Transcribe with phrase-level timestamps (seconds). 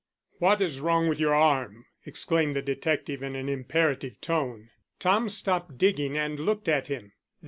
[0.39, 4.71] "What is wrong with your arm?" exclaimed the detective in an imperative tone.
[4.97, 7.11] Tom stopped digging and looked at him.